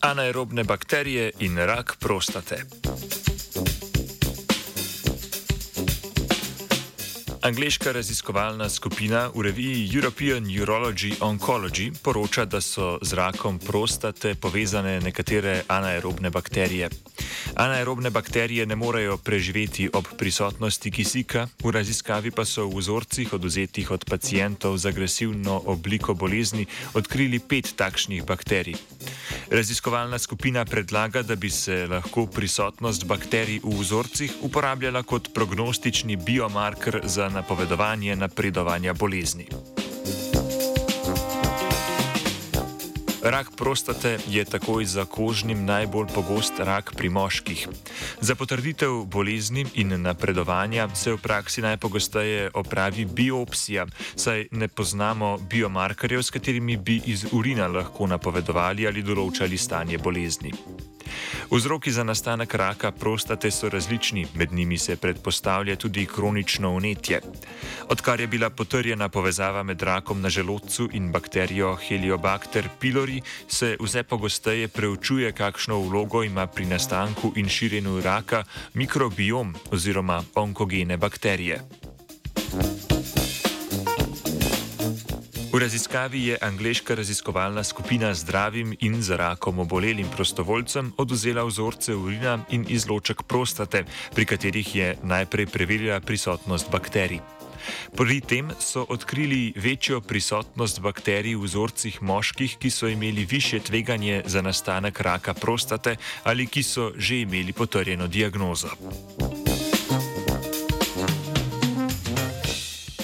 [0.00, 2.64] anaerobne bakterije in rak prostate.
[7.42, 15.00] Angliška raziskovalna skupina v reviji European Urology Oncology poroča, da so z rakom prostate povezane
[15.00, 16.88] nekatere anaerobne bakterije.
[17.54, 23.90] Anaerobne bakterije ne morejo preživeti ob prisotnosti kisika, v raziskavi pa so v vzorcih oduzetih
[23.90, 28.76] od pacijentov z agresivno obliko bolezni odkrili pet takšnih bakterij.
[29.50, 37.00] Raziskovalna skupina predlaga, da bi se lahko prisotnost bakterij v vzorcih uporabljala kot prognostični biomarker
[37.04, 39.46] za napovedovanje napredovanja bolezni.
[43.22, 47.68] Rak prostate je takoj za kožnim najbolj pogost rak pri moških.
[48.20, 56.22] Za potrditev bolezni in napredovanja se v praksi najpogosteje opravi biopsija, saj ne poznamo biomarkerjev,
[56.22, 60.52] s katerimi bi iz urina lahko napovedovali ali določali stanje bolezni.
[61.50, 67.20] Vzroki za nastanek raka prostate so različni, med njimi se predpostavlja tudi kronično unetje.
[67.88, 74.02] Odkar je bila potrjena povezava med rakom na želodcu in bakterijo Heliobacter pylori, se vse
[74.02, 81.60] pogosteje preučuje, kakšno vlogo ima pri nastanku in širjenju raka mikrobiom oziroma onkogene bakterije.
[85.50, 92.38] V raziskavi je angliška raziskovalna skupina zdravim in za rakom obolelim prostovoljcem oduzela vzorce urina
[92.50, 93.84] in izloček prostate,
[94.14, 97.18] pri katerih je najprej preverila prisotnost bakterij.
[97.96, 104.22] Pri tem so odkrili večjo prisotnost bakterij v vzorcih moških, ki so imeli više tveganje
[104.26, 108.70] za nastanek raka prostate ali ki so že imeli potrjeno diagnozo.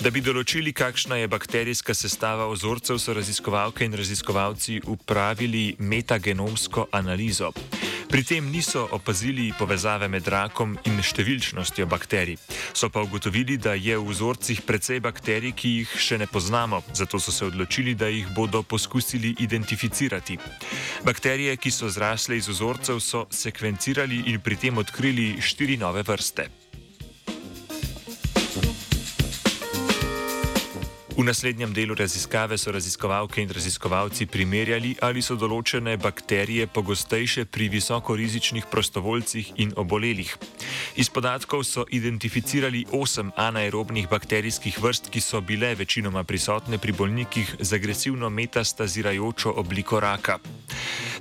[0.07, 7.49] Da bi določili, kakšna je bakterijska sestava vzorcev, so raziskovalke in raziskovalci upravili metagenomsko analizo.
[8.07, 12.39] Pri tem niso opazili povezave med rakom in številčnostjo bakterij.
[12.71, 17.19] So pa ugotovili, da je v vzorcih precej bakterij, ki jih še ne poznamo, zato
[17.19, 20.39] so se odločili, da jih bodo poskusili identificirati.
[21.03, 26.47] Bakterije, ki so zrasle iz vzorcev, so sekvencirali in pri tem odkrili štiri nove vrste.
[31.17, 37.71] V naslednjem delu raziskave so raziskovalke in raziskovalci primerjali, ali so določene bakterije pogostejše pri
[37.73, 40.35] visokorizičnih prostovoljcih in obolelih.
[41.01, 47.57] Iz podatkov so identificirali osem anaerobnih bakterijskih vrst, ki so bile večinoma prisotne pri bolnikih
[47.61, 50.37] z agresivno metastazirajočo obliko raka.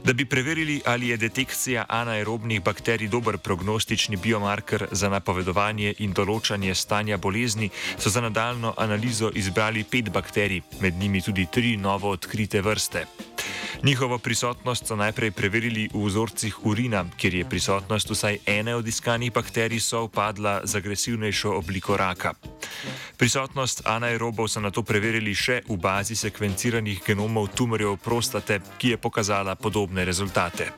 [0.06, 6.76] Da bi preverili, ali je detekcija anaerobnih bakterij dober prognostični biomarker za napovedovanje in določanje
[6.76, 12.62] stanja bolezni, so za nadaljno analizo izbrali pet bakterij, med njimi tudi tri novo odkrite
[12.62, 13.06] vrste.
[13.84, 19.34] Njihovo prisotnost so najprej preverili v vzorcih urina, kjer je prisotnost vsaj ene od iskanih
[19.34, 22.34] bakterij sovpadla z agresivnejšo obliko raka.
[23.18, 28.98] Prisotnost anaerobov so na to preverili še v bazi sekvenciranih genomov tumorjev prostate, ki je
[28.98, 30.72] pokazala podobne rezultate.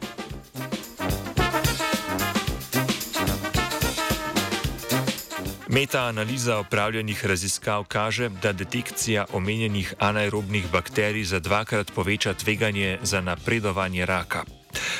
[5.67, 14.05] Meta-analiza opravljenih raziskav kaže, da detekcija omenjenih anaerobnih bakterij za dvakrat poveča tveganje za napredovanje
[14.05, 14.56] raka.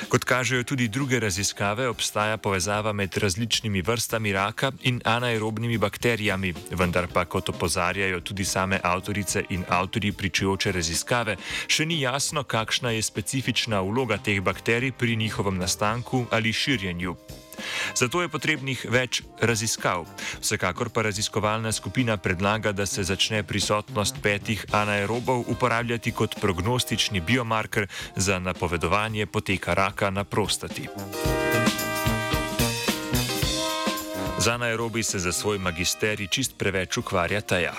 [0.08, 7.10] Kot kažejo tudi druge raziskave, obstaja povezava med različnimi vrstami raka in anaerobnimi bakterijami, vendar
[7.14, 11.36] pa, kot opozarjajo tudi same avtorice in avtori pričujoče raziskave,
[11.68, 17.18] še ni jasno, kakšna je specifična vloga teh bakterij pri njihovem nastanku ali širjenju.
[17.96, 20.06] Zato je potrebnih več raziskav.
[20.42, 27.88] Vsekakor pa raziskovalna skupina predlaga, da se začne prisotnost petih anaerobov uporabljati kot prognostični biomarker
[28.16, 30.88] za napovedovanje poteka raka na prostati.
[34.40, 37.74] Z anaerobi se za svoj magisterij čist preveč ukvarja ta ja.